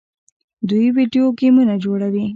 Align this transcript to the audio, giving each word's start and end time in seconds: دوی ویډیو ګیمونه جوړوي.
دوی 0.69 0.87
ویډیو 0.97 1.25
ګیمونه 1.39 1.75
جوړوي. 1.83 2.25